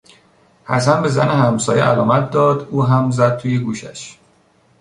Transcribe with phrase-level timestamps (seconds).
[0.65, 4.17] حسن به زن همسایه علامت داد او هم زد توی گوشش